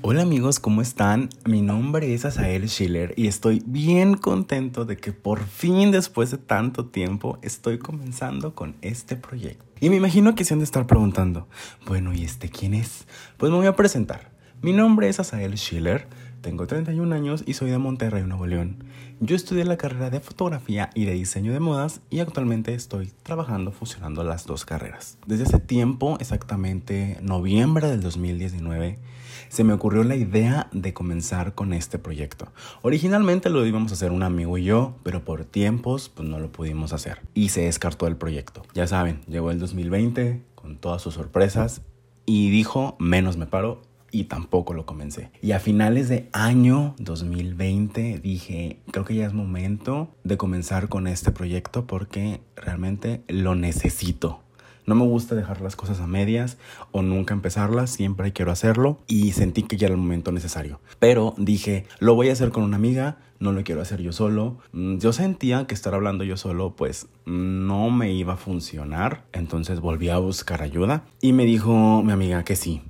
Hola 0.00 0.22
amigos, 0.22 0.58
¿cómo 0.58 0.80
están? 0.80 1.28
Mi 1.44 1.60
nombre 1.60 2.14
es 2.14 2.24
Asael 2.24 2.68
Schiller 2.68 3.12
y 3.14 3.26
estoy 3.26 3.62
bien 3.66 4.14
contento 4.14 4.86
de 4.86 4.96
que 4.96 5.12
por 5.12 5.44
fin 5.44 5.90
después 5.90 6.30
de 6.30 6.38
tanto 6.38 6.86
tiempo 6.86 7.38
estoy 7.42 7.78
comenzando 7.78 8.54
con 8.54 8.74
este 8.80 9.16
proyecto. 9.16 9.64
Y 9.80 9.90
me 9.90 9.96
imagino 9.96 10.34
que 10.34 10.44
se 10.44 10.54
han 10.54 10.60
de 10.60 10.64
estar 10.64 10.86
preguntando, 10.86 11.46
bueno, 11.86 12.14
¿y 12.14 12.24
este 12.24 12.48
quién 12.48 12.72
es? 12.72 13.06
Pues 13.36 13.52
me 13.52 13.58
voy 13.58 13.66
a 13.66 13.76
presentar. 13.76 14.32
Mi 14.62 14.72
nombre 14.72 15.10
es 15.10 15.20
Asael 15.20 15.58
Schiller, 15.58 16.08
tengo 16.42 16.66
31 16.66 17.14
años 17.14 17.44
y 17.46 17.54
soy 17.54 17.70
de 17.70 17.78
Monterrey, 17.78 18.24
Nuevo 18.24 18.46
León. 18.46 18.84
Yo 19.20 19.36
estudié 19.36 19.64
la 19.64 19.76
carrera 19.78 20.10
de 20.10 20.20
fotografía 20.20 20.90
y 20.94 21.04
de 21.04 21.12
diseño 21.12 21.52
de 21.52 21.60
modas 21.60 22.00
y 22.10 22.18
actualmente 22.18 22.74
estoy 22.74 23.12
trabajando 23.22 23.70
fusionando 23.70 24.24
las 24.24 24.44
dos 24.44 24.66
carreras. 24.66 25.16
Desde 25.26 25.44
hace 25.44 25.60
tiempo, 25.60 26.18
exactamente 26.20 27.16
noviembre 27.22 27.88
del 27.88 28.02
2019, 28.02 28.98
se 29.48 29.64
me 29.64 29.72
ocurrió 29.72 30.02
la 30.02 30.16
idea 30.16 30.68
de 30.72 30.92
comenzar 30.92 31.54
con 31.54 31.72
este 31.72 31.98
proyecto. 31.98 32.52
Originalmente 32.82 33.48
lo 33.48 33.64
íbamos 33.64 33.92
a 33.92 33.94
hacer 33.94 34.10
un 34.10 34.24
amigo 34.24 34.58
y 34.58 34.64
yo, 34.64 34.96
pero 35.04 35.24
por 35.24 35.44
tiempos 35.44 36.08
pues 36.08 36.28
no 36.28 36.40
lo 36.40 36.50
pudimos 36.50 36.92
hacer 36.92 37.22
y 37.34 37.50
se 37.50 37.62
descartó 37.62 38.08
el 38.08 38.16
proyecto. 38.16 38.62
Ya 38.74 38.86
saben, 38.86 39.20
llegó 39.28 39.52
el 39.52 39.60
2020 39.60 40.42
con 40.56 40.76
todas 40.76 41.00
sus 41.02 41.14
sorpresas 41.14 41.82
y 42.26 42.50
dijo, 42.50 42.96
menos 42.98 43.36
me 43.36 43.46
paro 43.46 43.82
y 44.12 44.24
tampoco 44.24 44.74
lo 44.74 44.86
comencé. 44.86 45.30
Y 45.40 45.50
a 45.52 45.58
finales 45.58 46.08
de 46.08 46.28
año 46.32 46.94
2020 46.98 48.20
dije, 48.20 48.78
creo 48.92 49.04
que 49.04 49.16
ya 49.16 49.26
es 49.26 49.32
momento 49.32 50.10
de 50.22 50.36
comenzar 50.36 50.88
con 50.88 51.08
este 51.08 51.32
proyecto 51.32 51.86
porque 51.86 52.40
realmente 52.54 53.22
lo 53.26 53.56
necesito. 53.56 54.40
No 54.84 54.96
me 54.96 55.04
gusta 55.04 55.36
dejar 55.36 55.60
las 55.60 55.76
cosas 55.76 56.00
a 56.00 56.08
medias 56.08 56.58
o 56.90 57.02
nunca 57.02 57.34
empezarlas, 57.34 57.90
siempre 57.90 58.32
quiero 58.32 58.50
hacerlo 58.50 58.98
y 59.06 59.32
sentí 59.32 59.62
que 59.62 59.76
ya 59.76 59.86
era 59.86 59.94
el 59.94 60.00
momento 60.00 60.32
necesario. 60.32 60.80
Pero 60.98 61.34
dije, 61.38 61.86
lo 62.00 62.14
voy 62.14 62.30
a 62.30 62.32
hacer 62.32 62.50
con 62.50 62.64
una 62.64 62.76
amiga, 62.76 63.18
no 63.38 63.52
lo 63.52 63.62
quiero 63.62 63.80
hacer 63.80 64.02
yo 64.02 64.12
solo. 64.12 64.58
Mm, 64.72 64.98
yo 64.98 65.12
sentía 65.12 65.66
que 65.68 65.74
estar 65.74 65.94
hablando 65.94 66.24
yo 66.24 66.36
solo 66.36 66.74
pues 66.74 67.06
no 67.26 67.90
me 67.90 68.12
iba 68.12 68.34
a 68.34 68.36
funcionar, 68.36 69.24
entonces 69.32 69.78
volví 69.78 70.08
a 70.08 70.18
buscar 70.18 70.62
ayuda 70.62 71.04
y 71.20 71.32
me 71.32 71.44
dijo 71.44 72.02
mi 72.02 72.10
amiga 72.10 72.42
que 72.42 72.56
sí, 72.56 72.82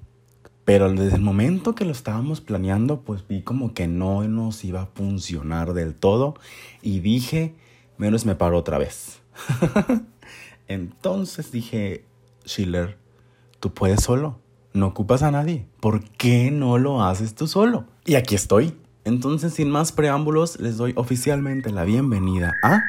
pero 0.64 0.90
desde 0.92 1.16
el 1.16 1.22
momento 1.22 1.74
que 1.74 1.84
lo 1.84 1.92
estábamos 1.92 2.40
planeando, 2.40 3.00
pues 3.00 3.26
vi 3.26 3.42
como 3.42 3.74
que 3.74 3.88
no 3.88 4.22
nos 4.24 4.64
iba 4.64 4.82
a 4.82 4.86
funcionar 4.86 5.72
del 5.74 5.94
todo 5.94 6.34
y 6.82 7.00
dije, 7.00 7.54
menos 7.98 8.24
me 8.26 8.34
paro 8.34 8.58
otra 8.58 8.78
vez. 8.78 9.20
Entonces 10.68 11.50
dije, 11.50 12.04
Schiller, 12.46 12.96
tú 13.58 13.74
puedes 13.74 14.02
solo, 14.02 14.38
no 14.72 14.86
ocupas 14.86 15.22
a 15.22 15.30
nadie, 15.30 15.66
¿por 15.80 16.02
qué 16.10 16.50
no 16.50 16.78
lo 16.78 17.02
haces 17.02 17.34
tú 17.34 17.46
solo? 17.46 17.84
Y 18.04 18.14
aquí 18.14 18.34
estoy. 18.34 18.76
Entonces, 19.04 19.54
sin 19.54 19.68
más 19.68 19.90
preámbulos, 19.90 20.60
les 20.60 20.76
doy 20.76 20.92
oficialmente 20.96 21.72
la 21.72 21.82
bienvenida 21.82 22.52
a 22.62 22.80